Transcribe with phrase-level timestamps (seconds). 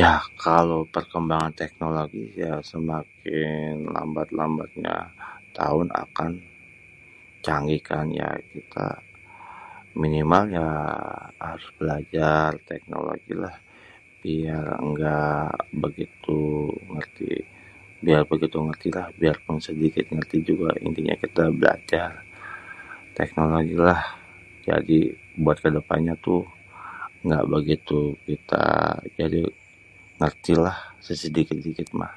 [0.00, 0.12] ya
[0.46, 4.96] kalo perkembangan teknologi ya semakin lambat-lambatnya
[5.56, 6.30] taun akan
[7.46, 8.86] canggih kan ya kita.
[10.02, 10.70] minimal ya
[11.46, 13.54] harus belajar teknologi lah
[14.22, 15.20] biar éngga
[15.82, 16.40] begitu
[16.92, 17.32] ngérti,
[18.04, 22.10] biar begitu ngertilah biarpun sedikit ngerti juga intinya kita belajar
[23.16, 25.00] teknologilah.jadi
[25.42, 26.42] buat kedepannya tuh
[27.26, 28.66] nggak bigitu kita
[29.18, 29.40] jadi
[30.20, 32.12] ngertilah sésedikit-dikit mah